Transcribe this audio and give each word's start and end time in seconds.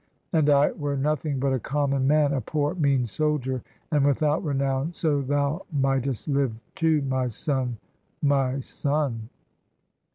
And 0.33 0.49
I 0.49 0.71
were 0.71 0.97
nothing 0.97 1.37
but 1.37 1.53
a 1.53 1.59
common 1.59 2.07
man, 2.07 2.33
A 2.33 2.41
poor, 2.41 2.73
mean 2.73 3.05
soldier, 3.05 3.61
and 3.91 4.03
without 4.03 4.43
renown, 4.43 4.93
So 4.93 5.21
thou 5.21 5.67
mightest 5.71 6.27
live 6.27 6.63
too, 6.73 7.03
my 7.03 7.27
son, 7.27 7.77
my 8.19 8.61
son! 8.61 9.29